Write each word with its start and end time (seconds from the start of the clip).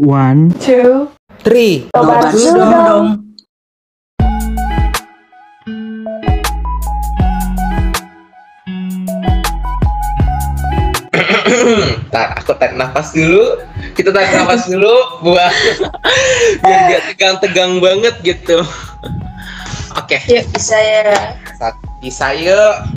One, 0.00 0.48
two, 0.56 1.12
three. 1.44 1.84
Nobar 1.92 2.32
dulu 2.32 2.56
dong. 2.56 3.06
Ntar 12.08 12.32
aku 12.40 12.56
tarik 12.56 12.80
nafas 12.80 13.12
dulu. 13.12 13.60
Kita 13.92 14.08
tarik 14.08 14.32
nafas 14.40 14.72
dulu 14.72 15.20
buat 15.20 15.52
biar 16.64 16.80
gak 16.96 17.02
tegang-tegang 17.12 17.84
banget 17.84 18.16
gitu. 18.24 18.64
Oke, 20.00 20.16
Yuk 20.32 20.48
bisa 20.56 20.80
ya. 20.80 21.36
saat 21.60 21.76
bisa 22.00 22.32
yuk. 22.40 22.88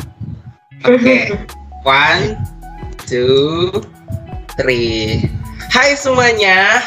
Oke, 0.87 1.35
one, 1.83 2.39
two, 3.03 3.75
three. 4.55 5.42
Hai 5.69 5.95
semuanya, 5.95 6.83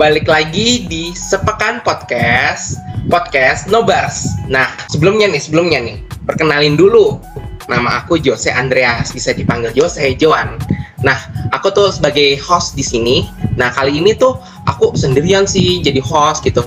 balik 0.00 0.24
lagi 0.30 0.88
di 0.88 1.12
Sepekan 1.12 1.84
Podcast, 1.84 2.80
podcast 3.12 3.68
Nobars. 3.68 4.24
Nah, 4.48 4.72
sebelumnya 4.88 5.28
nih, 5.28 5.42
sebelumnya 5.42 5.82
nih, 5.84 6.00
perkenalin 6.24 6.78
dulu. 6.78 7.20
Nama 7.68 8.00
aku 8.00 8.16
Jose 8.16 8.48
Andreas, 8.48 9.12
bisa 9.12 9.36
dipanggil 9.36 9.76
Jose 9.76 10.00
Joan. 10.16 10.56
Nah, 11.04 11.18
aku 11.52 11.68
tuh 11.74 11.92
sebagai 11.92 12.40
host 12.40 12.72
di 12.72 12.86
sini. 12.86 13.28
Nah, 13.60 13.68
kali 13.68 14.00
ini 14.00 14.16
tuh 14.16 14.40
aku 14.64 14.96
sendirian 14.96 15.44
sih 15.44 15.84
jadi 15.84 16.00
host 16.00 16.40
gitu. 16.46 16.64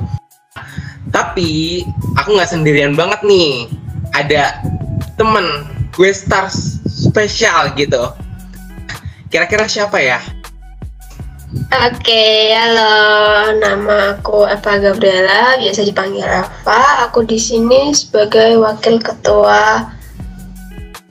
Tapi 1.09 1.81
aku 2.19 2.37
nggak 2.37 2.51
sendirian 2.53 2.93
banget 2.93 3.25
nih. 3.25 3.71
Ada 4.13 4.61
temen 5.17 5.65
gue 5.97 6.13
star 6.13 6.53
spesial 6.85 7.73
gitu. 7.73 8.13
Kira-kira 9.33 9.65
siapa 9.65 9.97
ya? 9.97 10.21
Oke, 11.65 12.53
halo. 12.53 12.93
Nama 13.57 14.13
aku 14.13 14.45
Eva 14.45 14.73
Gabriela, 14.77 15.57
biasa 15.57 15.81
dipanggil 15.81 16.21
Rafa. 16.21 17.09
Aku 17.09 17.25
di 17.25 17.41
sini 17.41 17.89
sebagai 17.97 18.61
wakil 18.61 19.01
ketua 19.01 19.89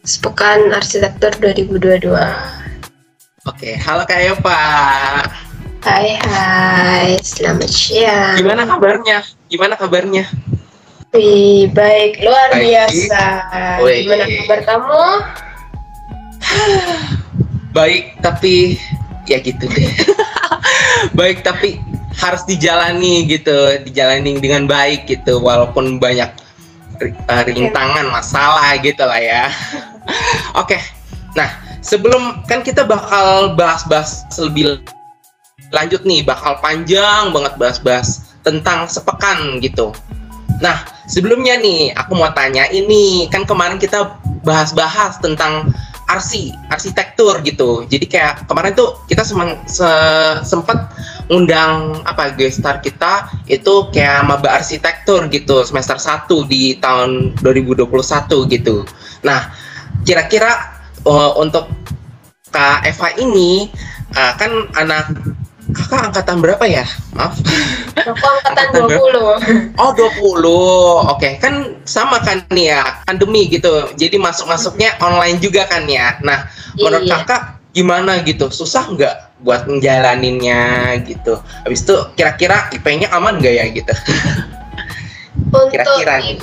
Sepekan 0.07 0.71
Arsitektur 0.71 1.35
2022. 1.43 2.15
Oke, 3.51 3.75
halo 3.75 4.07
Kak 4.07 4.23
Eva. 4.23 4.63
Hai 5.83 6.15
hai, 6.15 7.19
selamat 7.19 7.67
siang. 7.67 8.39
Gimana 8.39 8.71
kabarnya? 8.71 9.27
Gimana 9.51 9.75
kabarnya? 9.75 10.31
Wih, 11.11 11.71
baik, 11.75 12.23
luar 12.23 12.55
Baik. 12.55 12.63
biasa. 12.71 13.23
Wih. 13.83 14.07
Gimana 14.07 14.25
kabar 14.31 14.61
kamu? 14.63 15.05
Baik, 17.77 18.05
tapi 18.23 18.79
ya 19.27 19.43
gitu 19.43 19.67
deh. 19.67 19.91
baik, 21.13 21.45
tapi 21.45 21.81
harus 22.17 22.43
dijalani 22.49 23.29
gitu, 23.29 23.53
dijalani 23.85 24.41
dengan 24.41 24.65
baik 24.65 25.09
gitu, 25.09 25.39
walaupun 25.41 26.01
banyak 26.01 26.31
eh, 27.05 27.43
rintangan, 27.47 28.09
masalah 28.09 28.77
gitu 28.81 29.05
lah 29.05 29.21
ya. 29.21 29.53
Oke, 30.61 30.81
nah 31.37 31.49
sebelum 31.85 32.43
kan 32.49 32.65
kita 32.65 32.83
bakal 32.83 33.55
bahas-bahas 33.55 34.27
lebih 34.41 34.81
lanjut 35.75 36.03
nih, 36.07 36.23
bakal 36.23 36.59
panjang 36.63 37.35
banget 37.35 37.55
bahas-bahas 37.59 38.35
tentang 38.47 38.87
sepekan 38.87 39.59
gitu. 39.59 39.91
Nah, 40.63 40.89
sebelumnya 41.05 41.59
nih, 41.61 41.93
aku 41.93 42.17
mau 42.17 42.33
tanya 42.33 42.65
ini, 42.73 43.29
kan 43.29 43.45
kemarin 43.45 43.77
kita 43.77 44.17
bahas-bahas 44.47 45.21
tentang 45.21 45.69
arsi, 46.07 46.55
arsitektur 46.71 47.43
gitu. 47.43 47.85
Jadi 47.91 48.07
kayak 48.07 48.47
kemarin 48.47 48.73
tuh 48.79 49.03
kita 49.11 49.27
semang, 49.27 49.59
se- 49.67 50.41
sempat 50.47 50.95
undang 51.27 51.99
apa 52.07 52.31
guest 52.39 52.63
star 52.63 52.79
kita 52.79 53.27
itu 53.51 53.91
kayak 53.91 54.23
maba 54.23 54.55
arsitektur 54.55 55.27
gitu 55.27 55.67
semester 55.67 55.99
1 55.99 56.31
di 56.47 56.79
tahun 56.79 57.35
2021 57.43 57.91
gitu. 58.55 58.87
Nah, 59.27 59.51
kira-kira 60.07 60.79
uh, 61.03 61.35
untuk 61.43 61.67
Kak 62.55 62.87
Eva 62.87 63.09
ini 63.19 63.67
uh, 64.15 64.33
kan 64.39 64.71
anak 64.79 65.11
kakak 65.77 66.01
angkatan 66.09 66.37
berapa 66.41 66.65
ya? 66.65 66.89
Maaf. 67.13 67.37
Aku 68.01 68.13
angkatan 68.17 68.67
Angkatan 68.73 68.89
20. 68.89 69.77
Oh 69.77 69.91
20, 69.93 71.13
oke 71.13 71.29
kan 71.45 71.77
sama 71.85 72.17
kan 72.25 72.41
nih 72.49 72.73
ya 72.73 72.83
pandemi 73.05 73.53
gitu, 73.53 73.93
jadi 74.01 74.17
masuk-masuknya 74.17 74.97
online 75.05 75.37
juga 75.39 75.69
kan 75.69 75.85
ya. 75.85 76.17
Nah 76.25 76.49
menurut 76.81 77.05
Iya. 77.05 77.21
kakak 77.21 77.43
gimana 77.77 78.25
gitu, 78.25 78.49
susah 78.49 78.89
nggak 78.89 79.45
buat 79.45 79.69
menjalaninnya 79.69 80.97
gitu? 81.05 81.37
Habis 81.69 81.85
itu 81.85 81.97
kira-kira 82.17 82.73
IP-nya 82.73 83.13
aman 83.13 83.37
nggak 83.37 83.55
ya 83.55 83.65
gitu? 83.69 83.93
Untuk 85.53 85.69
Kira-kira. 85.77 86.25
IP 86.25 86.41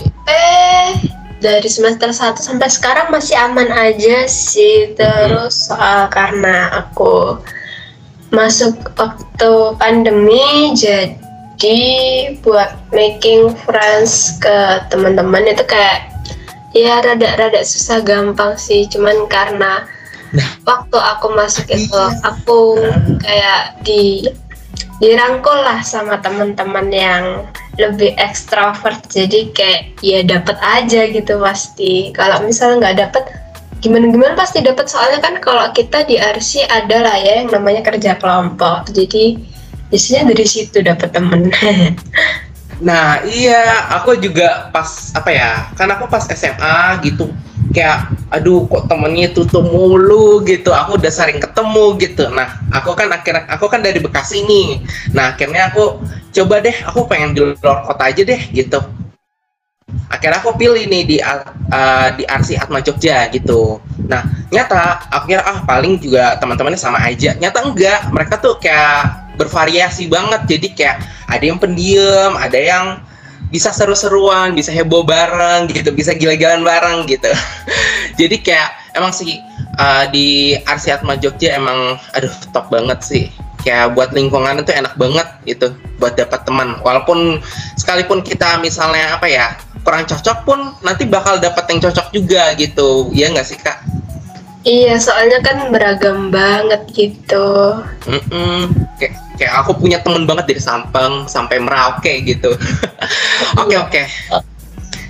dari 1.44 1.68
semester 1.68 2.08
1 2.14 2.40
sampai 2.40 2.70
sekarang 2.72 3.12
masih 3.12 3.36
aman 3.36 3.68
aja 3.74 4.30
sih. 4.30 4.94
Terus 4.96 5.68
soal 5.68 6.08
karena 6.14 6.72
aku 6.86 7.42
masuk 8.34 8.76
waktu 8.98 9.52
pandemi 9.78 10.74
jadi 10.74 11.86
buat 12.42 12.76
making 12.92 13.54
friends 13.64 14.42
ke 14.42 14.84
teman-teman 14.90 15.48
itu 15.48 15.64
kayak 15.64 16.12
ya 16.74 17.00
rada-rada 17.00 17.62
susah 17.62 18.02
gampang 18.02 18.58
sih. 18.58 18.90
Cuman 18.90 19.30
karena 19.30 19.86
waktu 20.66 20.98
aku 20.98 21.32
masuk 21.38 21.70
itu 21.70 22.02
aku 22.30 22.82
kayak 23.22 23.80
di 23.86 24.28
dirangkul 24.98 25.56
lah 25.56 25.80
sama 25.86 26.20
teman-teman 26.20 26.90
yang 26.90 27.24
lebih 27.78 28.18
ekstrovert. 28.18 29.00
Jadi 29.08 29.54
kayak 29.54 30.02
ya 30.02 30.26
dapat 30.26 30.58
aja 30.60 31.08
gitu 31.08 31.38
pasti. 31.40 32.10
Kalau 32.12 32.42
misalnya 32.44 32.90
nggak 32.90 32.98
dapat 33.08 33.24
gimana 33.84 34.08
gimana 34.08 34.34
pasti 34.40 34.64
dapat 34.64 34.88
soalnya 34.88 35.20
kan 35.20 35.36
kalau 35.44 35.68
kita 35.76 36.08
di 36.08 36.16
RC 36.16 36.72
ada 36.72 37.04
lah 37.04 37.20
ya 37.20 37.44
yang 37.44 37.52
namanya 37.52 37.84
kerja 37.84 38.16
kelompok 38.16 38.88
jadi 38.96 39.36
biasanya 39.92 40.32
dari 40.32 40.46
situ 40.48 40.80
dapat 40.80 41.12
temen 41.12 41.52
Nah 42.84 43.24
iya, 43.24 43.88
aku 43.96 44.20
juga 44.20 44.68
pas 44.76 45.14
apa 45.16 45.30
ya? 45.32 45.72
Kan 45.78 45.88
aku 45.94 46.10
pas 46.12 46.28
SMA 46.28 47.00
gitu, 47.08 47.32
kayak 47.72 48.12
aduh 48.28 48.68
kok 48.68 48.92
temennya 48.92 49.32
tutup 49.32 49.64
mulu 49.64 50.44
gitu. 50.44 50.76
Aku 50.76 51.00
udah 51.00 51.08
sering 51.14 51.40
ketemu 51.40 51.96
gitu. 52.02 52.28
Nah 52.34 52.60
aku 52.76 52.92
kan 52.98 53.08
akhirnya 53.14 53.48
aku 53.48 53.72
kan 53.72 53.80
dari 53.80 54.04
Bekasi 54.04 54.44
nih. 54.44 54.84
Nah 55.16 55.32
akhirnya 55.32 55.72
aku 55.72 56.04
coba 56.36 56.60
deh, 56.60 56.76
aku 56.84 57.08
pengen 57.08 57.32
di 57.32 57.40
luar 57.40 57.88
kota 57.88 58.04
aja 58.10 58.22
deh 58.26 58.42
gitu. 58.52 58.84
Akhirnya 60.08 60.40
aku 60.40 60.56
pilih 60.56 60.86
nih 60.88 61.04
di 61.04 61.18
uh, 61.20 62.10
di 62.16 62.24
RC 62.24 62.60
Atma 62.60 62.80
Jogja 62.80 63.28
gitu. 63.34 63.82
Nah 64.08 64.24
nyata 64.54 65.10
akhirnya 65.10 65.44
ah 65.44 65.60
paling 65.66 66.00
juga 66.00 66.38
teman-temannya 66.40 66.80
sama 66.80 67.02
aja. 67.02 67.36
Nyata 67.36 67.60
enggak, 67.66 68.00
mereka 68.14 68.40
tuh 68.40 68.56
kayak 68.62 69.36
bervariasi 69.36 70.08
banget. 70.08 70.46
Jadi 70.48 70.68
kayak 70.78 70.98
ada 71.28 71.44
yang 71.44 71.60
pendiam, 71.60 72.38
ada 72.38 72.56
yang 72.56 72.86
bisa 73.54 73.70
seru-seruan, 73.70 74.58
bisa 74.58 74.74
heboh 74.74 75.06
bareng 75.06 75.70
gitu, 75.70 75.94
bisa 75.94 76.18
gila-gilaan 76.18 76.66
bareng 76.66 77.06
gitu. 77.06 77.30
Jadi 78.20 78.42
kayak 78.42 78.98
emang 78.98 79.14
sih 79.14 79.38
uh, 79.78 80.10
di 80.10 80.58
RC 80.58 81.02
Atma 81.02 81.18
Jogja 81.18 81.58
emang 81.58 81.98
aduh 82.18 82.34
top 82.54 82.70
banget 82.74 83.00
sih. 83.06 83.26
Kayak 83.64 83.96
buat 83.96 84.12
lingkungan 84.12 84.60
itu 84.60 84.76
enak 84.76 85.00
banget 85.00 85.28
gitu 85.48 85.72
buat 85.96 86.20
dapat 86.20 86.44
teman. 86.44 86.76
Walaupun 86.84 87.40
sekalipun 87.80 88.20
kita 88.20 88.60
misalnya 88.60 89.16
apa 89.16 89.28
ya 89.30 89.56
kurang 89.84 90.08
cocok 90.08 90.38
pun 90.48 90.60
nanti 90.82 91.04
bakal 91.06 91.38
dapat 91.38 91.68
yang 91.70 91.80
cocok 91.84 92.08
juga 92.16 92.56
gitu. 92.56 93.12
Iya 93.12 93.36
nggak 93.36 93.48
sih 93.48 93.60
kak? 93.60 93.78
iya 94.64 94.96
soalnya 94.96 95.44
kan 95.44 95.70
beragam 95.70 96.32
banget 96.32 96.82
gitu 96.96 97.80
Mm-mm. 98.08 98.72
Kayak, 98.96 99.14
kayak 99.36 99.54
aku 99.60 99.76
punya 99.76 100.00
temen 100.00 100.24
banget 100.24 100.56
dari 100.56 100.62
Sampang 100.64 101.28
sampai 101.28 101.60
Merauke 101.60 102.24
gitu. 102.24 102.56
Oke 103.60 103.76
oke. 103.76 104.02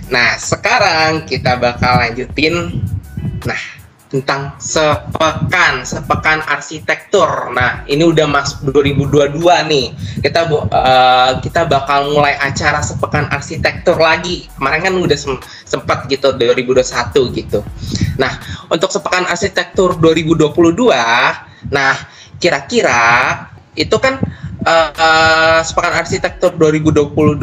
Nah 0.09 0.36
sekarang 0.42 1.30
kita 1.30 1.53
bakal 1.62 2.01
lanjutin. 2.01 2.81
Nah 3.45 3.62
tentang 4.13 4.54
sepekan 4.62 5.81
sepekan 5.81 6.45
arsitektur. 6.45 7.50
Nah 7.50 7.81
ini 7.89 8.06
udah 8.06 8.30
masuk 8.30 8.69
2022 8.69 9.42
nih. 9.42 9.89
Kita 10.21 10.45
eh, 10.54 11.31
kita 11.42 11.65
bakal 11.65 12.13
mulai 12.13 12.38
acara 12.38 12.86
sepekan 12.86 13.25
arsitektur 13.33 13.98
lagi. 13.98 14.45
Kemarin 14.54 14.86
kan 14.86 14.94
udah 15.01 15.18
sem- 15.18 15.42
sempat 15.65 16.06
gitu 16.13 16.30
2021 16.38 17.33
gitu. 17.33 17.65
Nah 18.21 18.38
untuk 18.69 18.94
sepekan 18.94 19.25
arsitektur 19.25 19.98
2022, 19.98 20.94
nah 21.74 21.98
kira-kira 22.38 23.50
itu 23.74 23.98
kan 23.98 24.21
eh, 24.62 24.92
eh, 24.94 25.59
sepekan 25.66 26.06
arsitektur 26.06 26.54
2022 26.62 27.42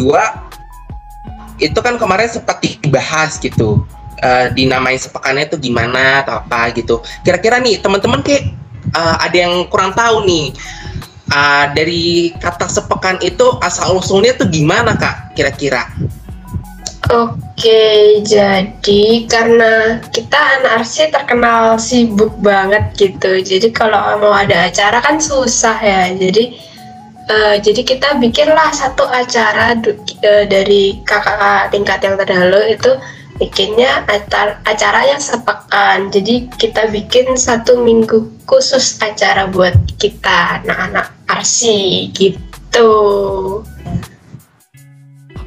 itu 1.61 1.77
kan 1.83 1.99
kemarin 2.01 2.31
sempat 2.31 2.63
dibahas 2.63 3.37
gitu 3.37 3.85
eh, 4.21 4.47
dinamai 4.55 5.01
sepekannya 5.01 5.49
itu 5.49 5.57
gimana 5.59 6.23
atau 6.23 6.45
apa 6.45 6.71
gitu 6.77 7.01
kira-kira 7.25 7.59
nih 7.59 7.81
teman-teman 7.81 8.21
kayak 8.21 8.53
eh, 8.93 9.17
ada 9.21 9.37
yang 9.37 9.67
kurang 9.73 9.97
tahu 9.97 10.25
nih 10.29 10.53
uh, 11.31 11.65
dari 11.73 12.35
kata 12.37 12.67
sepekan 12.67 13.17
itu 13.23 13.47
asal 13.63 13.97
usulnya 13.97 14.35
tuh 14.37 14.51
gimana 14.51 14.99
kak 14.99 15.35
kira-kira? 15.39 15.87
Oke, 17.11 18.23
jadi 18.23 19.03
karena 19.27 19.99
kita 20.15 20.39
anak 20.39 20.85
arsi 20.85 21.11
terkenal 21.11 21.75
sibuk 21.81 22.31
banget 22.39 22.95
gitu. 22.95 23.41
Jadi 23.43 23.75
kalau 23.75 23.99
mau 24.23 24.31
ada 24.31 24.71
acara 24.71 25.03
kan 25.03 25.19
susah 25.19 25.75
ya. 25.83 26.15
Jadi 26.15 26.55
uh, 27.27 27.57
jadi 27.59 27.83
kita 27.83 28.15
bikinlah 28.23 28.71
satu 28.71 29.11
acara 29.11 29.75
uh, 29.75 30.45
dari 30.47 31.03
kakak 31.03 31.75
tingkat 31.75 31.99
yang 32.05 32.15
terdahulu 32.15 32.63
itu 32.71 32.91
bikinnya 33.41 34.05
acara, 34.69 35.01
yang 35.09 35.19
sepekan. 35.19 36.13
Jadi 36.13 36.53
kita 36.61 36.93
bikin 36.93 37.35
satu 37.41 37.81
minggu 37.81 38.29
khusus 38.45 39.01
acara 39.01 39.49
buat 39.49 39.73
kita 39.97 40.61
anak-anak 40.61 41.09
arsi 41.25 42.13
gitu. 42.13 42.93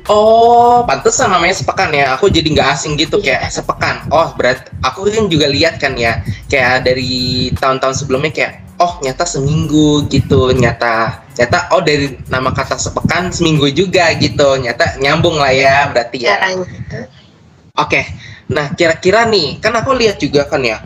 Oh, 0.10 0.84
pantesan 0.84 1.32
namanya 1.32 1.56
sepekan 1.56 1.94
ya. 1.96 2.18
Aku 2.20 2.28
jadi 2.28 2.50
nggak 2.50 2.70
asing 2.76 3.00
gitu 3.00 3.24
kayak 3.24 3.48
sepekan. 3.48 4.04
Oh, 4.12 4.36
berat. 4.36 4.68
Aku 4.84 5.08
kan 5.08 5.32
juga 5.32 5.48
lihat 5.48 5.80
kan 5.80 5.96
ya, 5.96 6.20
kayak 6.52 6.84
dari 6.84 7.54
tahun-tahun 7.56 8.04
sebelumnya 8.04 8.36
kayak, 8.36 8.54
oh 8.84 9.00
nyata 9.00 9.24
seminggu 9.24 10.04
gitu, 10.12 10.52
nyata, 10.52 11.24
nyata. 11.40 11.72
Oh 11.72 11.80
dari 11.80 12.20
nama 12.28 12.52
kata 12.52 12.76
sepekan 12.76 13.32
seminggu 13.32 13.72
juga 13.72 14.12
gitu, 14.20 14.60
nyata 14.60 15.00
nyambung 15.00 15.40
lah 15.40 15.56
ya 15.56 15.88
berarti 15.88 16.18
ya. 16.20 16.52
Oke, 17.74 18.06
nah 18.54 18.70
kira-kira 18.78 19.26
nih, 19.26 19.58
kan 19.58 19.74
aku 19.74 19.98
lihat 19.98 20.22
juga 20.22 20.46
kan 20.46 20.62
ya, 20.62 20.78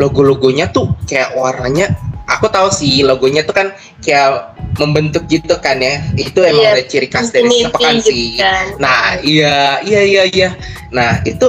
logo-logonya 0.00 0.72
tuh 0.72 0.88
kayak 1.04 1.36
warnanya, 1.36 1.92
aku 2.24 2.48
tahu 2.48 2.72
sih 2.72 3.04
logonya 3.04 3.44
tuh 3.44 3.52
kan 3.52 3.76
kayak 4.00 4.56
membentuk 4.80 5.28
gitu 5.28 5.52
kan 5.60 5.76
ya, 5.84 6.00
itu 6.16 6.40
emang 6.40 6.64
yeah, 6.64 6.72
udah 6.80 6.86
ciri 6.88 7.12
khas 7.12 7.28
dari 7.28 7.44
sepekan 7.44 8.00
gitu 8.00 8.08
sih. 8.08 8.40
Kan. 8.40 8.80
Nah, 8.80 9.20
iya, 9.20 9.84
iya, 9.84 10.00
iya, 10.00 10.22
iya. 10.32 10.50
Nah, 10.88 11.20
itu 11.28 11.44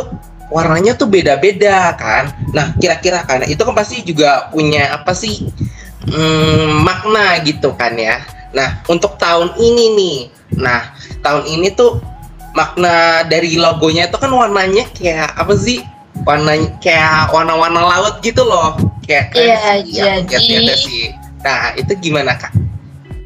warnanya 0.52 1.00
tuh 1.00 1.08
beda-beda 1.08 1.96
kan. 1.96 2.36
Nah, 2.52 2.76
kira-kira 2.76 3.24
kan, 3.24 3.48
itu 3.48 3.64
kan 3.64 3.72
pasti 3.72 4.04
juga 4.04 4.52
punya 4.52 4.92
apa 4.92 5.16
sih 5.16 5.56
hmm, 6.04 6.84
makna 6.84 7.40
gitu 7.48 7.72
kan 7.80 7.96
ya. 7.96 8.28
Nah, 8.52 8.84
untuk 8.92 9.16
tahun 9.16 9.56
ini 9.56 9.86
nih, 9.96 10.18
nah 10.60 10.92
tahun 11.24 11.48
ini 11.48 11.80
tuh 11.80 12.11
makna 12.51 13.24
dari 13.27 13.56
logonya 13.56 14.07
itu 14.12 14.18
kan 14.19 14.31
warnanya 14.31 14.88
kayak 14.95 15.31
apa 15.36 15.53
sih? 15.56 15.83
Warna 16.27 16.77
kayak 16.83 17.31
warna-warna 17.33 17.81
laut 17.81 18.19
gitu 18.21 18.44
loh. 18.45 18.77
Kayak 19.07 19.33
Iya, 19.33 19.81
ya, 19.88 20.13
jadi 20.21 20.75
sih. 20.75 21.15
Nah, 21.42 21.74
itu 21.74 21.98
gimana, 21.98 22.38
Kak? 22.38 22.53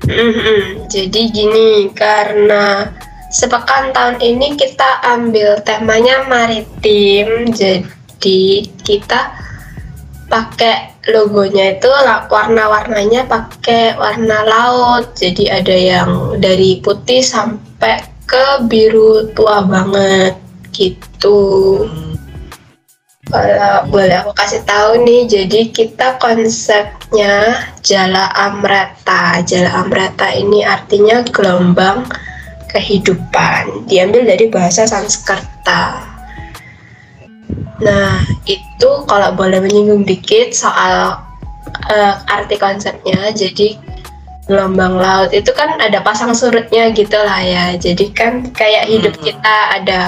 Mm-hmm. 0.07 0.87
Jadi 0.87 1.21
gini, 1.33 1.91
karena 1.91 2.93
sepekan 3.33 3.91
tahun 3.91 4.21
ini 4.23 4.55
kita 4.55 5.03
ambil 5.03 5.59
temanya 5.67 6.23
maritim, 6.29 7.51
jadi 7.51 8.39
kita 8.87 9.35
pakai 10.31 10.95
logonya 11.11 11.77
itu 11.77 11.89
warna-warnanya 12.31 13.27
pakai 13.27 13.97
warna 13.99 14.45
laut. 14.47 15.11
Jadi 15.17 15.51
ada 15.51 15.75
yang 15.75 16.39
dari 16.39 16.79
putih 16.79 17.21
sampai 17.21 18.14
ke 18.25 18.65
biru 18.65 19.29
tua 19.37 19.61
banget 19.65 20.35
gitu. 20.73 21.85
Kalau 23.25 23.89
boleh 23.89 24.21
aku 24.21 24.37
kasih 24.37 24.61
tahu 24.69 25.01
nih, 25.01 25.25
jadi 25.25 25.73
kita 25.73 26.21
konsepnya 26.21 27.57
Jala 27.81 28.29
Amrata. 28.37 29.41
Jala 29.41 29.81
Amrata 29.81 30.29
ini 30.29 30.61
artinya 30.61 31.25
gelombang 31.33 32.05
kehidupan. 32.69 33.89
Diambil 33.89 34.29
dari 34.29 34.45
bahasa 34.45 34.85
Sanskerta. 34.85 36.05
Nah, 37.81 38.21
itu 38.45 38.89
kalau 39.09 39.33
boleh 39.33 39.57
menyinggung 39.57 40.05
dikit 40.05 40.53
soal 40.53 41.17
uh, 41.89 42.13
arti 42.29 42.61
konsepnya. 42.61 43.33
Jadi 43.33 43.94
gelombang 44.45 45.01
laut 45.01 45.33
itu 45.33 45.49
kan 45.53 45.77
ada 45.81 46.01
pasang 46.05 46.33
surutnya 46.37 46.93
gitu 46.93 47.17
lah 47.17 47.41
ya. 47.41 47.65
Jadi 47.77 48.13
kan 48.13 48.49
kayak 48.53 48.89
hidup 48.89 49.13
hmm. 49.17 49.23
kita 49.25 49.55
ada 49.73 49.99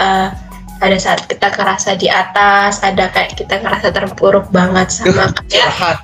uh, 0.00 0.28
ada 0.76 0.96
saat 1.00 1.24
kita 1.24 1.48
ngerasa 1.56 1.96
di 1.96 2.12
atas 2.12 2.84
ada 2.84 3.08
kayak 3.08 3.32
kita 3.32 3.56
ngerasa 3.64 3.88
terpuruk 3.96 4.44
banget 4.52 4.92
sama 4.92 5.32
kayak 5.52 5.96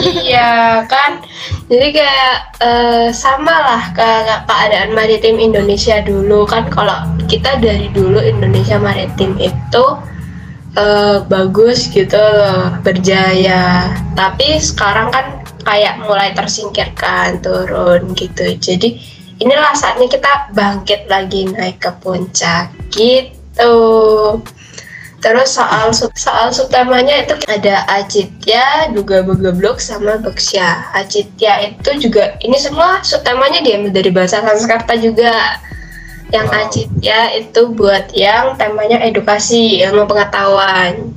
iya 0.00 0.84
kan? 0.88 1.20
Jadi 1.68 1.88
kayak 1.92 2.36
uh, 2.64 3.08
sama 3.12 3.52
lah 3.52 3.82
kayak 3.92 4.48
keadaan 4.48 4.96
maritim 4.96 5.36
Indonesia 5.36 6.00
dulu. 6.00 6.48
Kan 6.48 6.72
kalau 6.72 7.04
kita 7.28 7.60
dari 7.60 7.92
dulu 7.92 8.20
Indonesia 8.20 8.80
maritim 8.80 9.36
itu 9.36 9.84
uh, 10.76 11.24
bagus 11.26 11.88
gitu 11.90 12.16
loh 12.16 12.76
berjaya. 12.84 13.90
Tapi 14.14 14.60
sekarang 14.60 15.10
kan 15.10 15.26
kayak 15.66 16.04
mulai 16.06 16.30
tersingkirkan 16.36 17.42
turun 17.42 18.14
gitu. 18.14 18.54
Jadi 18.56 19.00
inilah 19.42 19.74
saatnya 19.74 20.06
kita 20.06 20.32
bangkit 20.54 21.10
lagi 21.10 21.50
naik 21.50 21.82
ke 21.82 21.90
puncak 22.00 22.70
gitu. 22.94 23.74
Terus 25.16 25.58
soal 25.58 25.90
soal 25.96 26.52
subtemanya 26.54 27.24
itu 27.24 27.34
ada 27.48 27.82
Acitya 27.88 28.92
juga 28.94 29.24
Begeblok 29.26 29.80
sama 29.82 30.20
Beksya 30.22 30.92
Acitya 30.92 31.72
itu 31.72 31.90
juga 31.98 32.36
ini 32.44 32.54
semua 32.60 33.00
subtemanya 33.02 33.64
diambil 33.64 33.90
dari 33.90 34.12
bahasa 34.12 34.44
Sanskerta 34.44 34.94
juga 35.00 35.58
yang 36.36 36.48
wow. 36.52 36.68
Acitya 36.68 37.20
itu 37.40 37.60
buat 37.72 38.12
yang 38.12 38.60
temanya 38.60 39.00
edukasi 39.00 39.80
ilmu 39.80 40.04
pengetahuan. 40.04 41.16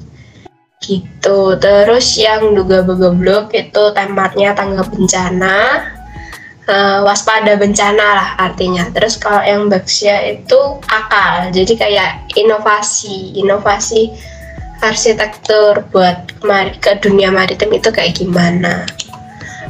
Gitu. 0.80 1.40
Terus 1.60 2.08
yang 2.16 2.56
duga 2.56 2.88
begeblok 2.88 3.52
itu 3.52 3.84
tempatnya 3.92 4.56
tangga 4.56 4.88
bencana. 4.88 5.58
Uh, 6.70 7.02
waspada 7.02 7.58
bencana 7.58 8.06
lah 8.16 8.30
artinya. 8.38 8.88
Terus 8.94 9.18
kalau 9.18 9.42
yang 9.44 9.68
baksya 9.68 10.40
itu 10.40 10.60
akal. 10.88 11.50
Jadi 11.52 11.74
kayak 11.76 12.30
inovasi 12.38 13.36
inovasi 13.36 14.14
arsitektur 14.80 15.84
buat 15.92 16.40
ke 16.80 16.92
dunia 17.04 17.36
maritim 17.36 17.76
itu 17.76 17.92
kayak 17.92 18.16
gimana 18.16 18.88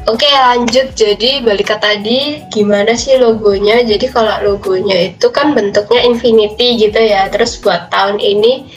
Oke 0.09 0.25
lanjut 0.25 0.97
jadi 0.97 1.45
balik 1.45 1.69
ke 1.69 1.77
tadi 1.77 2.41
gimana 2.49 2.97
sih 2.97 3.21
logonya 3.21 3.85
jadi 3.85 4.09
kalau 4.09 4.41
logonya 4.41 5.13
itu 5.13 5.29
kan 5.29 5.53
bentuknya 5.53 6.01
infinity 6.01 6.81
gitu 6.81 6.97
ya 6.97 7.29
terus 7.29 7.61
buat 7.61 7.93
tahun 7.93 8.17
ini 8.17 8.73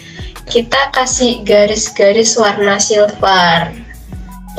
kita 0.52 0.92
kasih 0.92 1.40
garis-garis 1.48 2.36
warna 2.36 2.76
silver. 2.76 3.72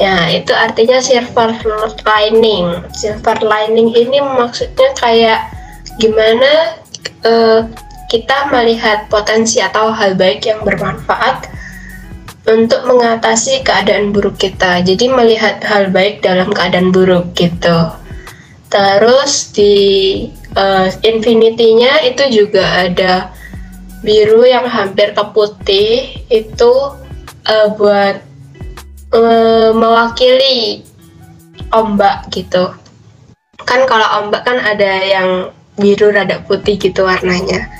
Ya, 0.02 0.26
itu 0.34 0.50
artinya 0.50 0.98
silver 0.98 1.54
lining. 2.02 2.82
Silver 2.98 3.38
lining 3.46 3.94
ini 3.94 4.18
maksudnya 4.18 4.90
kayak 4.98 5.54
gimana 6.02 6.82
uh, 7.22 7.62
kita 8.10 8.50
melihat 8.50 9.06
potensi 9.14 9.62
atau 9.62 9.94
hal 9.94 10.18
baik 10.18 10.50
yang 10.50 10.66
bermanfaat 10.66 11.53
untuk 12.44 12.84
mengatasi 12.84 13.64
keadaan 13.64 14.12
buruk 14.12 14.36
kita. 14.40 14.84
Jadi 14.84 15.08
melihat 15.08 15.64
hal 15.64 15.90
baik 15.92 16.24
dalam 16.24 16.52
keadaan 16.52 16.92
buruk 16.92 17.32
gitu. 17.36 17.92
Terus 18.68 19.54
di 19.54 19.76
uh, 20.58 20.90
infinity-nya 21.06 22.04
itu 22.10 22.44
juga 22.44 22.90
ada 22.90 23.30
biru 24.04 24.44
yang 24.44 24.68
hampir 24.68 25.16
ke 25.16 25.24
putih 25.32 26.12
itu 26.28 26.74
uh, 27.48 27.68
buat 27.80 28.20
uh, 29.16 29.72
mewakili 29.72 30.84
ombak 31.72 32.28
gitu 32.36 32.76
kan 33.64 33.82
kalau 33.88 34.08
ombak 34.24 34.44
kan 34.44 34.60
ada 34.60 34.92
yang 35.02 35.30
biru 35.80 36.12
rada 36.12 36.44
putih 36.44 36.76
gitu 36.76 37.08
warnanya 37.08 37.72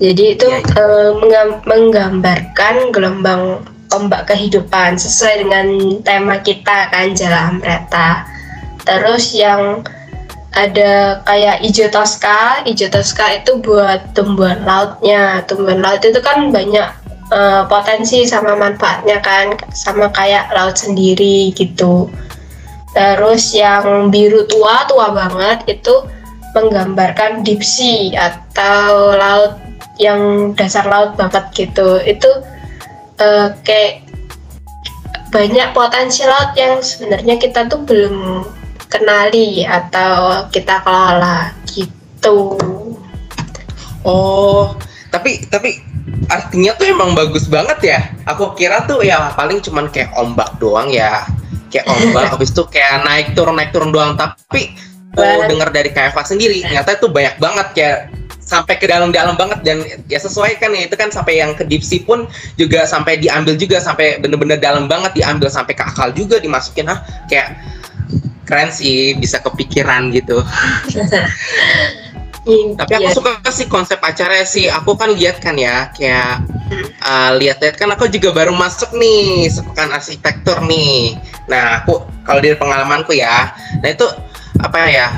jadi 0.00 0.34
itu 0.34 0.48
uh, 0.74 1.20
menggambarkan 1.68 2.90
gelombang 2.90 3.62
ombak 3.94 4.28
kehidupan 4.28 4.96
sesuai 4.96 5.46
dengan 5.46 5.66
tema 6.02 6.40
kita 6.40 6.90
kan 6.90 7.12
jalan 7.12 7.60
Amreta 7.60 8.26
terus 8.82 9.30
yang 9.36 9.84
ada 10.52 11.24
kayak 11.24 11.64
hijau 11.64 11.88
toska 11.88 12.60
hijau 12.68 12.92
toska 12.92 13.40
itu 13.40 13.56
buat 13.64 14.12
tumbuhan 14.12 14.60
lautnya. 14.68 15.40
Tumbuhan 15.48 15.80
laut 15.80 16.04
itu 16.04 16.20
kan 16.20 16.52
banyak 16.52 16.88
uh, 17.32 17.64
potensi 17.66 18.28
sama 18.28 18.52
manfaatnya 18.54 19.18
kan 19.24 19.56
sama 19.72 20.12
kayak 20.12 20.52
laut 20.52 20.76
sendiri 20.76 21.50
gitu. 21.56 22.12
Terus 22.92 23.56
yang 23.56 24.12
biru 24.12 24.44
tua 24.44 24.84
tua 24.84 25.16
banget 25.16 25.80
itu 25.80 26.04
menggambarkan 26.52 27.40
deep 27.40 27.64
sea 27.64 28.12
atau 28.12 29.16
laut 29.16 29.56
yang 29.96 30.52
dasar 30.52 30.84
laut 30.84 31.16
banget 31.16 31.48
gitu. 31.56 31.96
Itu 32.04 32.28
uh, 33.18 33.52
kayak 33.66 34.06
banyak 35.32 35.68
potensi 35.72 36.22
laut 36.28 36.52
yang 36.54 36.84
sebenarnya 36.84 37.40
kita 37.40 37.64
tuh 37.66 37.80
belum 37.88 38.44
kenali 38.92 39.64
atau 39.64 40.44
kita 40.52 40.84
kelola 40.84 41.56
gitu. 41.72 42.60
Oh, 44.04 44.76
tapi 45.08 45.48
tapi 45.48 45.80
artinya 46.28 46.76
tuh 46.76 46.86
emang 46.92 47.16
bagus 47.16 47.48
banget 47.48 47.78
ya. 47.80 48.00
Aku 48.28 48.52
kira 48.52 48.84
tuh 48.84 49.00
ya 49.00 49.32
paling 49.32 49.64
cuman 49.64 49.88
kayak 49.88 50.12
ombak 50.20 50.52
doang 50.60 50.92
ya. 50.92 51.24
Kayak 51.72 51.88
ombak 51.88 52.28
habis 52.36 52.52
itu 52.52 52.68
kayak 52.68 53.00
naik 53.08 53.32
turun 53.32 53.56
naik 53.56 53.72
turun 53.72 53.88
doang. 53.88 54.12
Tapi 54.20 54.76
aku 55.16 55.48
dengar 55.48 55.68
dari 55.72 55.92
KFA 55.92 56.24
sendiri 56.24 56.64
ternyata 56.64 56.96
itu 56.96 57.08
banyak 57.08 57.36
banget 57.40 57.66
kayak 57.76 57.98
sampai 58.52 58.76
ke 58.76 58.84
dalam-dalam 58.84 59.32
banget 59.40 59.64
dan 59.64 59.80
ya 60.12 60.20
sesuai 60.20 60.60
kan 60.60 60.76
ya 60.76 60.84
itu 60.84 60.96
kan 61.00 61.08
sampai 61.08 61.40
yang 61.40 61.56
ke 61.56 61.64
sea 61.80 62.04
pun 62.04 62.28
juga 62.60 62.84
sampai 62.84 63.16
diambil 63.16 63.56
juga 63.56 63.80
sampai 63.80 64.20
bener-bener 64.20 64.60
dalam 64.60 64.84
banget 64.84 65.16
diambil 65.16 65.48
sampai 65.48 65.72
ke 65.72 65.80
akal 65.80 66.12
juga 66.12 66.36
dimasukin 66.36 66.92
ah 66.92 67.00
kayak 67.32 67.56
keren 68.44 68.68
sih 68.68 69.16
bisa 69.16 69.40
kepikiran 69.40 70.12
gitu. 70.12 70.44
Tapi 72.74 72.92
aku 72.98 73.22
suka 73.22 73.38
sih 73.54 73.70
konsep 73.70 74.02
acara 74.02 74.42
sih 74.42 74.66
aku 74.66 74.98
kan 74.98 75.14
lihat 75.14 75.38
kan 75.38 75.54
ya 75.54 75.94
kayak 75.94 76.42
uh, 77.06 77.38
lihat-lihat 77.38 77.78
kan 77.78 77.94
aku 77.94 78.10
juga 78.10 78.34
baru 78.34 78.50
masuk 78.50 78.90
nih 78.98 79.46
sepekan 79.46 79.94
arsitektur 79.94 80.58
nih. 80.66 81.14
Nah 81.46 81.86
aku 81.86 82.02
kalau 82.26 82.42
dari 82.42 82.58
pengalamanku 82.58 83.14
ya 83.14 83.54
nah 83.82 83.88
itu 83.90 84.06
apa 84.58 84.78
ya 84.90 85.08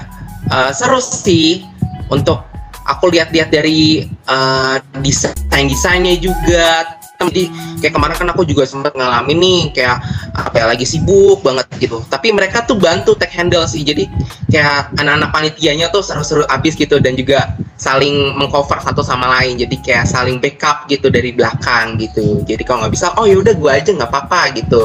uh, 0.52 0.70
seru 0.72 1.00
sih 1.00 1.64
untuk 2.12 2.44
aku 2.84 3.10
lihat-lihat 3.12 3.48
dari 3.52 4.04
uh, 4.28 4.76
desain 5.00 5.66
desainnya 5.66 6.16
juga. 6.20 7.00
Jadi 7.14 7.48
kayak 7.80 7.94
kemarin 7.94 8.16
kan 8.20 8.28
aku 8.36 8.42
juga 8.44 8.68
sempat 8.68 8.92
ngalamin 8.92 9.38
nih 9.38 9.60
kayak 9.72 9.96
apa 10.34 10.56
ya 10.60 10.66
lagi 10.68 10.84
sibuk 10.84 11.40
banget 11.40 11.64
gitu. 11.80 12.04
Tapi 12.04 12.34
mereka 12.36 12.66
tuh 12.68 12.76
bantu 12.76 13.16
take 13.16 13.32
handle 13.32 13.64
sih. 13.64 13.80
Jadi 13.80 14.10
kayak 14.52 14.92
anak-anak 14.98 15.30
panitianya 15.32 15.88
tuh 15.88 16.04
seru-seru 16.04 16.44
abis 16.50 16.76
gitu 16.76 17.00
dan 17.00 17.16
juga 17.16 17.56
saling 17.80 18.36
mengcover 18.36 18.76
satu 18.82 19.00
sama 19.00 19.30
lain. 19.40 19.56
Jadi 19.56 19.76
kayak 19.80 20.04
saling 20.04 20.36
backup 20.42 20.84
gitu 20.90 21.08
dari 21.08 21.32
belakang 21.32 21.96
gitu. 21.96 22.44
Jadi 22.44 22.60
kalau 22.66 22.84
nggak 22.84 22.92
bisa 22.92 23.16
oh 23.16 23.24
yaudah 23.24 23.56
gue 23.56 23.70
aja 23.72 23.90
nggak 23.94 24.10
apa-apa 24.10 24.40
gitu. 24.60 24.84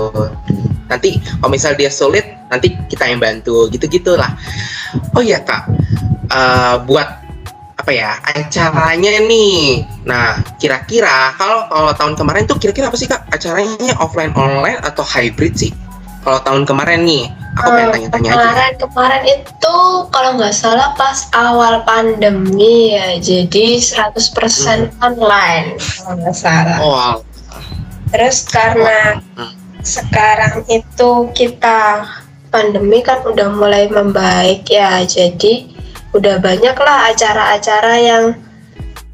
Nanti 0.88 1.20
kalau 1.41 1.51
misal 1.51 1.75
dia 1.75 1.91
sulit 1.91 2.24
nanti 2.48 2.72
kita 2.88 3.10
yang 3.10 3.22
bantu 3.22 3.70
gitu 3.70 3.86
gitulah 3.86 4.32
oh 5.13 5.24
iya 5.24 5.41
kak. 5.44 5.70
Uh, 6.29 6.77
buat 6.86 7.19
apa 7.89 7.98
ya 7.98 8.22
acaranya 8.22 9.25
nih. 9.25 9.81
Nah 10.05 10.38
kira-kira 10.62 11.34
kalau 11.41 11.65
kalau 11.65 11.89
tahun 11.98 12.13
kemarin 12.13 12.46
tuh 12.46 12.62
kira-kira 12.62 12.86
apa 12.86 12.98
sih 13.01 13.10
kak? 13.10 13.25
Acaranya 13.34 13.98
offline 13.98 14.29
online 14.38 14.77
atau 14.86 15.01
hybrid 15.01 15.58
sih? 15.58 15.74
Kalau 16.22 16.38
tahun 16.46 16.69
kemarin 16.69 17.01
nih 17.01 17.34
aku 17.58 17.65
pengen 17.65 17.81
Hmm, 17.89 17.93
tanya-tanya 17.98 18.29
aja. 18.29 18.38
kemarin 18.46 18.74
kemarin 18.77 19.24
itu 19.25 19.75
kalau 20.13 20.29
nggak 20.38 20.53
salah 20.53 20.93
pas 20.93 21.17
awal 21.34 21.81
pandemi 21.81 22.93
ya 22.93 23.17
jadi 23.17 23.81
100% 23.81 24.93
online 25.01 25.74
kalau 25.81 26.13
nggak 26.22 26.38
salah. 26.38 26.77
Oh 26.86 27.13
terus 28.13 28.46
karena 28.46 29.17
Hmm. 29.34 29.50
sekarang 29.81 30.62
itu 30.69 31.10
kita 31.34 32.05
pandemi 32.53 33.01
kan 33.01 33.25
udah 33.25 33.50
mulai 33.50 33.89
membaik 33.89 34.69
ya 34.69 35.01
jadi 35.01 35.78
udah 36.13 36.42
banyak 36.42 36.74
lah 36.74 37.13
acara-acara 37.13 37.96
yang 38.01 38.25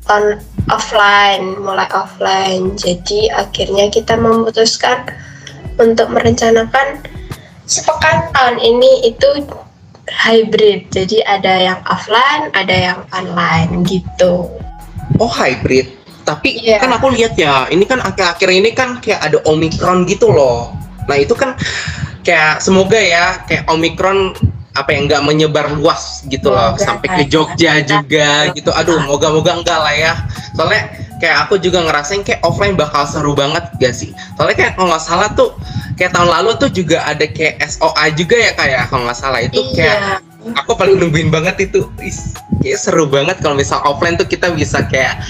on 0.08 0.40
offline 0.72 1.60
mulai 1.60 1.90
offline. 1.92 2.74
Jadi 2.80 3.30
akhirnya 3.30 3.92
kita 3.92 4.16
memutuskan 4.16 5.06
untuk 5.76 6.08
merencanakan 6.14 7.04
sepekan 7.68 8.30
tahun 8.32 8.58
ini 8.62 9.12
itu 9.12 9.44
hybrid. 10.08 10.88
Jadi 10.94 11.26
ada 11.26 11.74
yang 11.74 11.80
offline 11.90 12.54
ada 12.54 12.76
yang 12.94 13.00
online 13.12 13.84
gitu. 13.84 14.48
Oh 15.20 15.30
hybrid. 15.30 15.92
Tapi 16.26 16.58
Iya. 16.58 16.82
kan 16.82 16.90
aku 16.98 17.14
lihat 17.14 17.38
ya 17.38 17.70
ini 17.70 17.86
kan 17.86 18.02
akhir-akhir 18.02 18.50
ini 18.50 18.74
kan 18.74 18.98
kayak 18.98 19.22
ada 19.22 19.38
omikron 19.46 20.10
gitu 20.10 20.34
loh. 20.34 20.74
Nah 21.06 21.18
itu 21.22 21.38
kan 21.38 21.54
kayak 22.26 22.58
semoga 22.58 22.98
ya 22.98 23.46
kayak 23.46 23.70
omikron 23.70 24.34
apa 24.76 24.90
yang 24.92 25.08
nggak 25.08 25.24
menyebar 25.24 25.72
luas 25.72 26.22
gitu 26.28 26.52
loh 26.52 26.76
Semoga 26.76 26.84
sampai 26.84 27.08
ke 27.08 27.24
aja. 27.24 27.32
Jogja 27.32 27.72
juga 27.82 28.30
gitu. 28.52 28.70
Aduh 28.76 29.00
moga-moga 29.08 29.56
enggak 29.56 29.80
lah 29.80 29.96
ya. 29.96 30.14
Soalnya 30.52 30.92
kayak 31.24 31.48
aku 31.48 31.56
juga 31.64 31.80
ngerasain 31.88 32.28
kayak 32.28 32.44
offline 32.44 32.76
bakal 32.76 33.08
seru 33.08 33.32
banget 33.32 33.64
gak 33.80 33.96
sih? 33.96 34.12
Soalnya 34.36 34.56
kayak 34.60 34.72
kalau 34.76 34.92
nggak 34.92 35.04
salah 35.04 35.32
tuh 35.32 35.56
kayak 35.96 36.12
tahun 36.12 36.28
lalu 36.28 36.60
tuh 36.60 36.70
juga 36.76 37.08
ada 37.08 37.24
kayak 37.24 37.64
SOA 37.64 38.06
juga 38.20 38.36
ya 38.36 38.52
kayak 38.52 38.82
kalau 38.92 39.08
nggak 39.08 39.20
salah 39.20 39.40
itu 39.40 39.64
kayak 39.80 40.20
iya 40.20 40.54
aku 40.60 40.78
paling 40.78 41.00
nungguin 41.00 41.32
banget 41.32 41.72
itu. 41.72 41.88
Is, 42.04 42.36
kayak 42.60 42.78
seru 42.78 43.08
banget 43.08 43.40
kalau 43.40 43.56
misal 43.56 43.80
offline 43.88 44.20
tuh 44.20 44.28
kita 44.28 44.52
bisa 44.54 44.84
kayak 44.92 45.24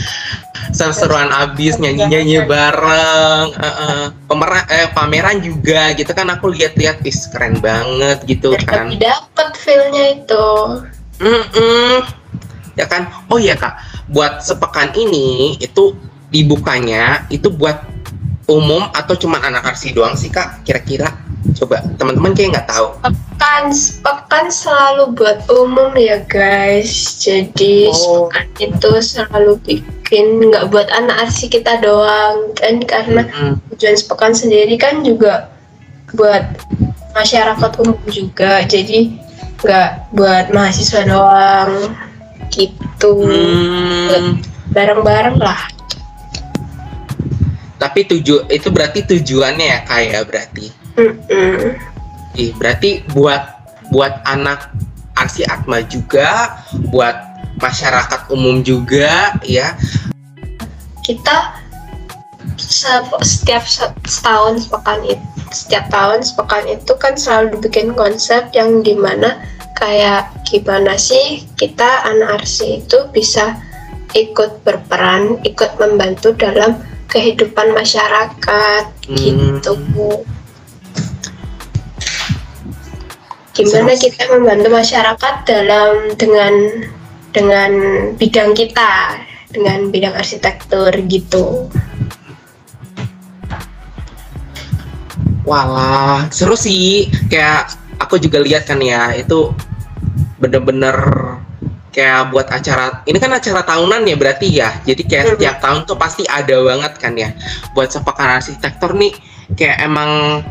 seru-seruan 0.73 1.29
abis 1.31 1.77
nyanyi-nyanyi 1.77 2.43
bareng 2.43 3.47
uh, 3.53 3.63
uh, 3.63 4.03
pemera- 4.27 4.67
eh, 4.67 4.89
pameran 4.91 5.39
juga 5.39 5.93
gitu 5.95 6.11
kan 6.11 6.27
aku 6.31 6.51
lihat-lihat 6.51 6.99
is 7.05 7.29
keren 7.31 7.59
banget 7.63 8.23
gitu 8.27 8.55
kan 8.65 8.89
feelnya 9.65 10.21
itu. 10.21 10.47
Mm-mm. 11.17 12.05
ya 12.77 12.85
kan? 12.85 13.09
Oh 13.31 13.41
iya 13.41 13.57
kak. 13.57 13.73
Buat 14.13 14.45
sepekan 14.45 14.93
ini 14.93 15.57
itu 15.57 15.97
dibukanya 16.29 17.25
itu 17.33 17.49
buat 17.49 17.81
umum 18.45 18.85
atau 18.93 19.17
cuma 19.17 19.41
anak 19.41 19.65
arsi 19.65 19.89
doang 19.89 20.13
sih 20.13 20.29
kak? 20.29 20.61
Kira-kira. 20.61 21.09
Coba 21.57 21.81
teman-teman 21.97 22.37
kayak 22.37 22.49
nggak 22.57 22.69
tahu. 22.69 22.87
Pekan 23.01 23.63
pekan 24.03 24.45
selalu 24.51 25.17
buat 25.17 25.39
umum 25.49 25.93
ya 25.97 26.21
guys. 26.29 27.17
Jadi 27.21 27.89
Oh. 27.89 27.95
sepekan 28.29 28.45
itu 28.59 28.91
selalu 29.01 29.51
bikin 29.65 30.51
nggak 30.51 30.69
buat 30.69 30.89
anak 30.93 31.25
arsi 31.29 31.49
kita 31.49 31.81
doang 31.81 32.53
kan? 32.59 32.83
Karena 32.85 33.23
Mm-mm. 33.25 33.53
tujuan 33.73 33.95
sepekan 33.97 34.33
sendiri 34.35 34.75
kan 34.77 35.01
juga 35.01 35.49
buat 36.13 36.43
masyarakat 37.15 37.71
umum 37.81 37.97
juga. 38.11 38.61
Jadi 38.67 39.24
nggak 39.57 39.89
buat 40.11 40.45
mahasiswa 40.49 41.05
doang 41.05 41.95
gitu 42.49 43.13
Hmm. 43.21 44.39
bareng-bareng 44.69 45.37
lah 45.37 45.61
Tapi 47.75 48.07
tuju 48.07 48.47
itu 48.47 48.71
berarti 48.71 49.03
tujuannya 49.03 49.65
ya 49.67 49.79
kayak 49.83 50.25
berarti. 50.25 50.71
Mm-mm. 50.95 51.75
Ih, 52.33 52.55
berarti 52.55 53.03
buat 53.11 53.43
buat 53.91 54.23
anak 54.25 54.71
Arsi 55.13 55.43
Atma 55.43 55.83
juga, 55.83 56.55
buat 56.89 57.13
masyarakat 57.59 58.31
umum 58.31 58.63
juga 58.63 59.35
ya. 59.43 59.75
kita 61.03 61.53
se- 62.57 63.05
setiap 63.21 63.61
se- 63.61 63.93
setahun 64.07 64.65
sepekan 64.65 65.03
itu 65.05 65.21
setiap 65.55 65.87
tahun 65.87 66.19
sepekan 66.19 66.67
itu 66.67 66.93
kan 66.99 67.15
selalu 67.15 67.63
bikin 67.63 67.95
konsep 67.95 68.51
yang 68.51 68.83
di 68.83 68.91
mana 68.91 69.39
kayak 69.79 70.27
gimana 70.43 70.99
sih 70.99 71.47
kita 71.55 72.03
anak 72.03 72.43
arsi 72.43 72.83
itu 72.83 73.07
bisa 73.15 73.55
ikut 74.11 74.63
berperan 74.67 75.39
ikut 75.47 75.79
membantu 75.79 76.35
dalam 76.35 76.83
kehidupan 77.07 77.71
masyarakat 77.71 78.83
Hmm. 79.05 79.61
gitu. 79.61 79.73
Gimana 83.55 83.95
kita 83.95 84.27
membantu 84.35 84.67
masyarakat 84.67 85.35
dalam 85.47 86.11
dengan 86.19 86.53
dengan 87.31 87.71
bidang 88.19 88.51
kita 88.51 89.15
dengan 89.55 89.87
bidang 89.87 90.11
arsitektur 90.11 90.91
gitu 91.07 91.71
Walah, 95.45 96.27
seru 96.33 96.57
sih. 96.57 97.07
Kayak 97.29 97.77
aku 98.01 98.17
juga 98.17 98.41
lihat 98.41 98.65
kan 98.65 98.81
ya, 98.81 99.13
itu 99.13 99.53
bener-bener 100.41 100.97
kayak 101.95 102.33
buat 102.33 102.49
acara. 102.51 103.05
Ini 103.07 103.17
kan 103.21 103.31
acara 103.31 103.61
tahunan 103.63 104.03
ya 104.03 104.15
berarti 104.19 104.47
ya. 104.51 104.69
Jadi 104.83 105.05
kayak 105.07 105.37
setiap 105.37 105.63
tahun 105.63 105.87
tuh 105.87 105.95
pasti 105.95 106.27
ada 106.27 106.59
banget 106.59 106.93
kan 106.99 107.13
ya. 107.15 107.31
Buat 107.71 107.95
sepekan 107.95 108.41
arsitektur 108.41 108.91
nih 108.97 109.15
kayak 109.55 109.85
emang 109.85 110.43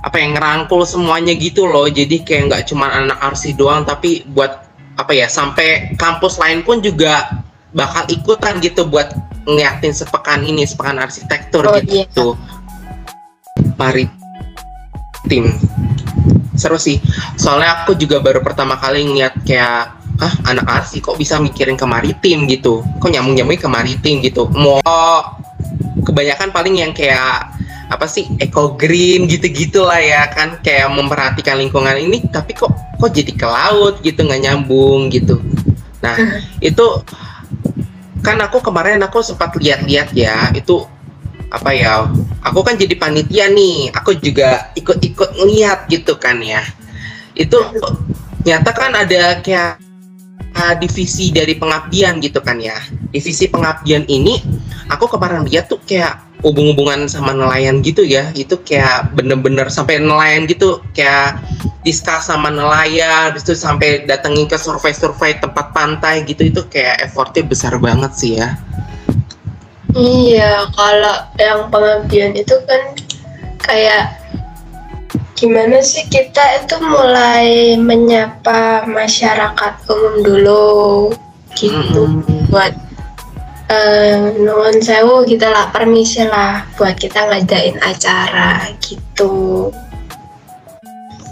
apa 0.00 0.16
yang 0.16 0.32
ngerangkul 0.38 0.86
semuanya 0.88 1.36
gitu 1.36 1.68
loh. 1.68 1.90
Jadi 1.90 2.24
kayak 2.24 2.48
nggak 2.48 2.62
cuma 2.72 2.88
anak 2.88 3.20
arsi 3.20 3.52
doang, 3.52 3.84
tapi 3.84 4.24
buat 4.32 4.64
apa 4.98 5.12
ya 5.14 5.28
sampai 5.30 5.94
kampus 5.94 6.40
lain 6.42 6.64
pun 6.66 6.82
juga 6.82 7.42
bakal 7.76 8.08
ikutan 8.08 8.58
gitu 8.58 8.88
buat 8.88 9.12
ngeliatin 9.44 9.92
sepekan 9.92 10.42
ini 10.42 10.64
sepekan 10.64 10.98
arsitektur 10.98 11.62
Oh, 11.68 11.78
gitu. 11.84 12.34
Mari 13.78 14.17
tim. 15.26 15.50
Seru 16.54 16.78
sih. 16.78 17.02
Soalnya 17.38 17.82
aku 17.82 17.94
juga 17.94 18.18
baru 18.22 18.42
pertama 18.42 18.78
kali 18.78 19.06
ngeliat 19.06 19.34
kayak 19.42 19.98
ah 20.18 20.34
anak 20.50 20.66
arsi 20.66 20.98
kok 20.98 21.14
bisa 21.14 21.38
mikirin 21.38 21.78
ke 21.78 21.86
maritim? 21.86 22.46
gitu. 22.50 22.82
Kok 22.98 23.10
nyambung 23.10 23.38
nyambungnya 23.38 23.62
ke 23.62 23.70
maritim 23.70 24.16
gitu. 24.22 24.50
Mau 24.50 24.82
kebanyakan 26.02 26.50
paling 26.50 26.74
yang 26.82 26.92
kayak 26.94 27.54
apa 27.88 28.04
sih 28.04 28.28
eco 28.36 28.76
green 28.76 29.24
gitu 29.30 29.46
gitu 29.48 29.80
lah 29.86 30.02
ya 30.02 30.26
kan. 30.30 30.58
Kayak 30.62 30.90
memperhatikan 30.94 31.58
lingkungan 31.58 31.94
ini 31.98 32.26
tapi 32.30 32.54
kok 32.58 32.74
kok 32.98 33.10
jadi 33.14 33.32
ke 33.34 33.46
laut 33.46 34.02
gitu 34.02 34.26
nggak 34.26 34.42
nyambung 34.42 35.10
gitu. 35.14 35.38
Nah 36.02 36.14
itu 36.58 36.86
kan 38.22 38.38
aku 38.42 38.58
kemarin 38.60 38.98
aku 39.00 39.22
sempat 39.22 39.54
lihat-lihat 39.54 40.10
ya 40.12 40.50
itu 40.52 40.84
apa 41.48 41.72
ya 41.72 42.04
aku 42.44 42.60
kan 42.60 42.76
jadi 42.76 42.92
panitia 43.00 43.48
nih 43.48 43.88
aku 43.96 44.20
juga 44.20 44.68
ikut-ikut 44.76 45.36
ngeliat 45.36 45.88
gitu 45.88 46.16
kan 46.20 46.40
ya. 46.44 46.60
Itu 47.32 47.60
nyata 48.44 48.70
kan 48.74 48.92
ada 48.92 49.40
kayak 49.40 49.80
uh, 50.56 50.74
divisi 50.76 51.32
dari 51.32 51.56
pengabdian 51.56 52.20
gitu 52.20 52.44
kan 52.44 52.60
ya. 52.60 52.76
Divisi 53.12 53.48
pengabdian 53.48 54.04
ini 54.08 54.40
aku 54.92 55.08
kemarin 55.08 55.48
lihat 55.48 55.72
tuh 55.72 55.80
kayak 55.84 56.20
hubung-hubungan 56.44 57.08
sama 57.08 57.32
nelayan 57.32 57.80
gitu 57.80 58.04
ya. 58.04 58.28
Itu 58.36 58.60
kayak 58.60 59.16
bener-bener 59.16 59.72
sampai 59.72 60.02
nelayan 60.04 60.44
gitu 60.44 60.84
kayak 60.92 61.40
diskus 61.86 62.28
sama 62.28 62.52
nelayan 62.52 63.32
habis 63.32 63.46
itu 63.48 63.56
sampai 63.56 64.04
datengin 64.04 64.44
ke 64.44 64.60
survei-survei 64.60 65.40
tempat 65.40 65.72
pantai 65.72 66.26
gitu 66.28 66.44
itu 66.44 66.60
kayak 66.68 67.08
effortnya 67.08 67.46
besar 67.46 67.80
banget 67.80 68.12
sih 68.12 68.36
ya 68.36 68.58
Iya, 69.98 70.70
kalau 70.78 71.26
yang 71.42 71.66
pengabdian 71.74 72.38
itu 72.38 72.54
kan 72.70 72.94
kayak 73.58 74.14
gimana 75.34 75.82
sih 75.82 76.06
kita 76.06 76.62
itu 76.62 76.78
mulai 76.78 77.74
menyapa 77.74 78.86
masyarakat 78.86 79.74
umum 79.90 80.14
dulu 80.22 81.10
gitu 81.58 82.06
Mm-mm. 82.06 82.46
buat 82.46 82.70
eh 83.68 84.38
nuwun 84.38 84.78
sewu 84.78 85.26
kita 85.26 85.50
lah 85.50 85.74
permisi 85.74 86.22
lah 86.22 86.62
buat 86.78 86.94
kita 86.94 87.34
ngadain 87.34 87.82
acara 87.82 88.70
gitu. 88.78 89.68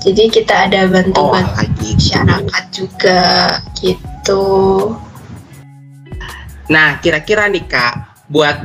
Jadi 0.02 0.26
kita 0.30 0.70
ada 0.70 0.87
oh 0.87 0.90
bantu-bantu 0.90 1.54
lagi 1.54 1.88
masyarakat 1.94 2.64
juga 2.75 3.23
gitu. 3.78 4.42
nah 6.66 6.99
kira-kira 6.99 7.46
nih 7.46 7.62
kak 7.62 8.15
buat 8.30 8.56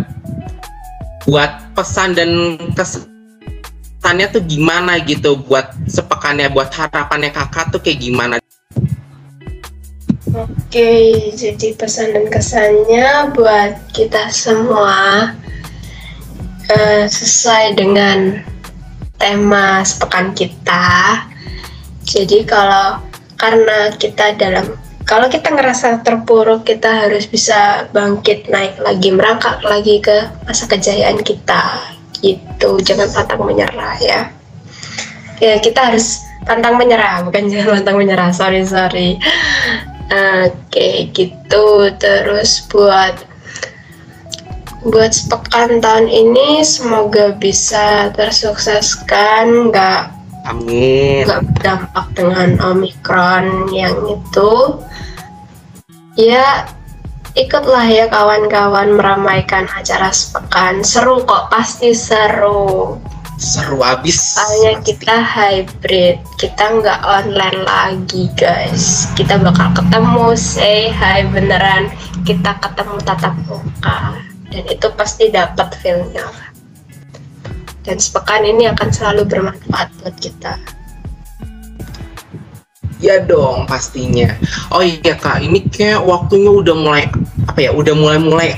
buat 1.26 1.52
pesan 1.78 2.18
dan 2.18 2.58
kesannya 2.74 4.28
tuh 4.34 4.42
gimana 4.46 4.98
gitu 5.06 5.38
buat 5.38 5.70
sepekannya 5.86 6.50
buat 6.50 6.74
harapannya 6.74 7.30
kakak 7.30 7.70
tuh 7.70 7.82
kayak 7.82 8.02
gimana 8.02 8.36
Oke, 10.32 11.28
jadi 11.36 11.76
pesan 11.76 12.16
dan 12.16 12.32
kesannya 12.32 13.36
buat 13.36 13.76
kita 13.92 14.32
semua 14.32 15.28
eh, 16.72 17.04
sesuai 17.04 17.76
dengan 17.76 18.40
tema 19.20 19.84
sepekan 19.84 20.32
kita. 20.32 21.28
Jadi 22.08 22.48
kalau 22.48 23.04
karena 23.36 23.92
kita 24.00 24.40
dalam 24.40 24.72
kalau 25.12 25.28
kita 25.28 25.52
ngerasa 25.52 26.08
terpuruk, 26.08 26.64
kita 26.64 27.04
harus 27.04 27.28
bisa 27.28 27.84
bangkit 27.92 28.48
naik 28.48 28.80
lagi, 28.80 29.12
merangkak 29.12 29.60
lagi 29.60 30.00
ke 30.00 30.32
masa 30.48 30.72
kejayaan 30.72 31.20
kita. 31.20 31.84
Gitu, 32.24 32.80
jangan 32.80 33.12
pantang 33.12 33.44
menyerah 33.44 34.00
ya. 34.00 34.32
Ya 35.44 35.60
kita 35.60 35.92
harus 35.92 36.24
pantang 36.48 36.80
menyerah, 36.80 37.28
bukan 37.28 37.44
jangan 37.52 37.84
pantang 37.84 38.00
menyerah. 38.00 38.32
Sorry 38.32 38.64
sorry. 38.64 39.20
Oke, 40.48 41.12
gitu. 41.12 41.92
Terus 42.00 42.64
buat 42.72 43.28
buat 44.88 45.12
sepekan 45.12 45.84
tahun 45.84 46.08
ini 46.08 46.64
semoga 46.64 47.36
bisa 47.36 48.16
tersukseskan, 48.16 49.76
nggak 49.76 50.21
amin 50.50 51.26
nggak 51.28 51.44
berdampak 51.54 52.06
dengan 52.18 52.50
omikron 52.62 53.70
yang 53.70 53.98
itu. 54.10 54.82
Ya, 56.20 56.68
ikutlah 57.40 57.88
ya 57.88 58.12
kawan-kawan 58.12 59.00
meramaikan 59.00 59.64
acara 59.72 60.12
sepekan. 60.12 60.84
Seru 60.84 61.24
kok, 61.24 61.48
pasti 61.48 61.96
seru. 61.96 63.00
seru 63.42 63.82
abis 63.82 64.38
Soalnya 64.38 64.86
kita 64.86 65.18
hybrid, 65.18 66.22
kita 66.38 66.62
nggak 66.78 67.02
online 67.02 67.66
lagi 67.66 68.30
guys. 68.38 69.10
Kita 69.18 69.42
bakal 69.42 69.74
ketemu, 69.74 70.38
say 70.38 70.94
hi 70.94 71.26
beneran. 71.26 71.90
Kita 72.22 72.62
ketemu 72.62 73.02
tatap 73.02 73.34
muka, 73.50 74.14
dan 74.54 74.64
itu 74.70 74.88
pasti 74.94 75.34
dapat 75.34 75.74
feelnya. 75.82 76.51
Dan 77.82 77.98
sepekan 77.98 78.46
ini 78.46 78.70
akan 78.70 78.90
selalu 78.94 79.26
bermanfaat 79.26 79.90
buat 80.02 80.16
kita. 80.22 80.58
Ya 83.02 83.18
dong 83.18 83.66
pastinya. 83.66 84.38
Oh 84.70 84.86
iya 84.86 85.18
kak, 85.18 85.42
ini 85.42 85.66
kayak 85.66 86.06
waktunya 86.06 86.54
udah 86.54 86.76
mulai 86.78 87.10
apa 87.50 87.58
ya? 87.58 87.74
Udah 87.74 87.98
mulai 87.98 88.22
mulai 88.22 88.50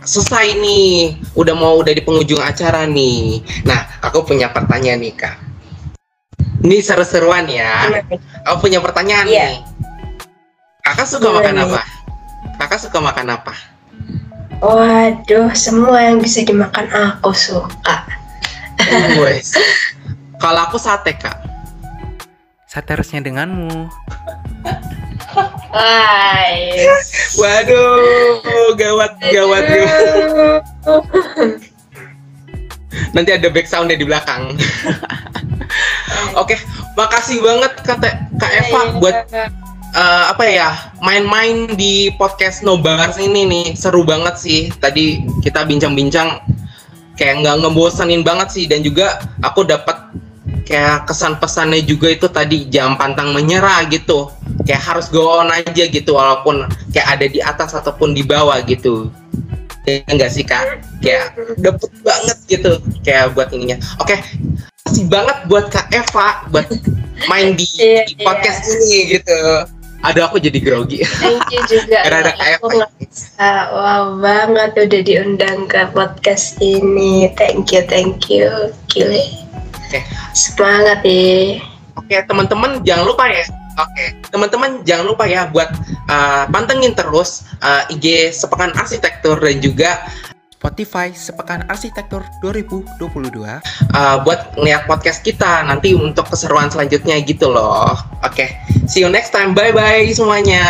selesai 0.00 0.56
nih. 0.56 1.20
Udah 1.36 1.52
mau 1.52 1.76
udah 1.76 1.92
di 1.92 2.00
penghujung 2.00 2.40
acara 2.40 2.88
nih. 2.88 3.44
Nah, 3.68 4.00
aku 4.00 4.24
punya 4.24 4.48
pertanyaan 4.48 5.04
nih 5.04 5.12
kak. 5.12 5.36
Ini 6.64 6.80
seru-seruan 6.80 7.44
ya. 7.52 7.92
Aku 8.48 8.64
punya 8.64 8.80
pertanyaan 8.80 9.28
Iya. 9.28 9.44
nih. 9.52 9.56
Kakak 10.80 11.04
suka 11.04 11.28
Gimana 11.28 11.36
makan 11.36 11.52
nih? 11.52 11.64
apa? 11.68 11.82
Kakak 12.56 12.80
suka 12.80 12.98
makan 13.04 13.26
apa? 13.36 13.54
Waduh, 14.60 15.52
semua 15.52 16.04
yang 16.04 16.20
bisa 16.20 16.40
dimakan 16.40 16.88
aku 16.88 17.32
suka. 17.32 18.04
Wes. 19.20 19.54
Kalau 20.40 20.60
aku 20.68 20.80
sate 20.80 21.14
kak. 21.16 21.36
Sate 22.70 22.96
harusnya 22.96 23.20
denganmu. 23.20 23.90
Guys. 25.70 26.98
Waduh, 27.38 28.74
gawat 28.74 29.12
gawat 29.22 29.64
gawat. 29.70 30.62
Nanti 33.14 33.30
ada 33.30 33.48
back 33.50 33.66
soundnya 33.70 33.94
di 33.94 34.06
belakang. 34.06 34.58
Oke, 36.34 36.58
makasih 36.98 37.38
banget 37.42 37.72
Kak, 37.86 37.98
Te- 38.02 38.18
Kak 38.38 38.52
Eva 38.54 38.80
buat 38.98 39.16
eh, 39.30 40.24
apa 40.26 40.44
ya 40.46 40.90
main-main 40.98 41.70
di 41.78 42.10
podcast 42.18 42.66
No 42.66 42.78
Bars 42.78 43.18
ini 43.18 43.46
nih 43.46 43.66
seru 43.78 44.02
banget 44.02 44.38
sih. 44.38 44.60
Tadi 44.74 45.22
kita 45.42 45.62
bincang-bincang 45.66 46.42
kayak 47.20 47.44
nggak 47.44 47.56
ngebosanin 47.60 48.24
banget 48.24 48.48
sih 48.48 48.64
dan 48.64 48.80
juga 48.80 49.20
aku 49.44 49.68
dapat 49.68 50.08
kayak 50.64 51.04
kesan 51.04 51.36
pesannya 51.36 51.84
juga 51.84 52.08
itu 52.08 52.26
tadi 52.32 52.64
jangan 52.72 52.96
pantang 52.96 53.36
menyerah 53.36 53.84
gitu. 53.92 54.32
Kayak 54.64 54.82
harus 54.88 55.12
go 55.12 55.28
on 55.28 55.52
aja 55.52 55.84
gitu 55.84 56.16
walaupun 56.16 56.64
kayak 56.96 57.20
ada 57.20 57.26
di 57.28 57.44
atas 57.44 57.76
ataupun 57.76 58.16
di 58.16 58.24
bawah 58.24 58.56
gitu. 58.64 59.12
Ya 59.84 60.00
enggak 60.08 60.32
sih 60.32 60.48
Kak? 60.48 60.80
Kayak 61.04 61.36
dapet 61.60 61.92
banget 62.00 62.38
gitu 62.48 62.80
kayak 63.04 63.36
buat 63.36 63.52
ininya. 63.52 63.76
Oke, 64.00 64.16
kasih 64.88 65.04
banget 65.12 65.36
buat 65.44 65.68
Kak 65.68 65.92
Eva 65.92 66.48
buat 66.48 66.72
main 67.28 67.52
di, 67.52 67.68
Iya, 67.76 68.08
di 68.08 68.14
podcast 68.24 68.64
ini 68.64 69.20
gitu. 69.20 69.40
Aduh 70.00 70.24
aku 70.24 70.40
jadi 70.40 70.56
grogi. 70.64 71.04
Thank 71.20 71.52
you 71.52 71.60
juga. 71.68 72.00
Karena 72.08 72.32
ada 72.32 72.32
aku 72.56 72.72
ngerasa 72.72 73.50
wow 73.68 74.04
banget 74.16 74.70
udah 74.88 75.00
diundang 75.04 75.68
ke 75.68 75.80
podcast 75.92 76.56
ini. 76.64 77.28
Thank 77.36 77.76
you, 77.76 77.84
thank 77.84 78.32
you. 78.32 78.72
Gile. 78.88 79.20
Oke. 79.76 80.00
Semangat 80.32 81.04
ya. 81.04 81.60
Oke 82.00 82.16
teman-teman 82.24 82.80
jangan 82.80 83.04
lupa 83.12 83.28
ya. 83.28 83.44
Oke 83.76 84.04
teman-teman 84.32 84.70
jangan 84.88 85.04
lupa 85.04 85.24
ya 85.28 85.46
buat 85.52 85.68
uh, 86.08 86.48
pantengin 86.48 86.96
terus 86.96 87.44
uh, 87.60 87.84
IG 87.92 88.32
Sepekan 88.32 88.72
Arsitektur 88.72 89.36
dan 89.36 89.56
juga 89.60 89.90
Spotify 90.60 91.08
Sepekan 91.16 91.64
Arsitektur 91.72 92.20
2022. 92.44 93.00
uh, 93.96 94.20
buat 94.20 94.52
ngeliat 94.60 94.84
podcast 94.84 95.24
kita 95.24 95.64
nanti 95.64 95.96
untuk 95.96 96.28
keseruan 96.28 96.68
selanjutnya 96.68 97.16
gitu 97.24 97.48
loh. 97.48 97.96
Oke, 98.20 98.52
see 98.84 99.00
you 99.00 99.08
next 99.08 99.32
time. 99.32 99.56
Bye 99.56 99.72
bye 99.72 100.04
semuanya. 100.12 100.68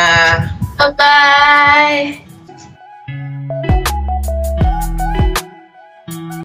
Bye 0.78 0.94
bye. 0.94 2.29